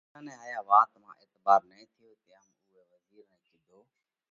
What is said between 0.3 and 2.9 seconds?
هايا وات مانه اعتڀار نہ ٿيو، تيام اُوئہ